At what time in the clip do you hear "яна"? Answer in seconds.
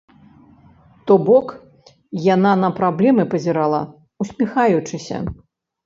2.35-2.53